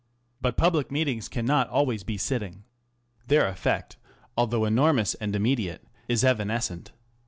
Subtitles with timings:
[0.41, 2.63] But publid meetings cannot always be sitting.
[3.27, 3.97] Their effect,
[4.35, 6.91] although enormpus and immediate, is evanescent.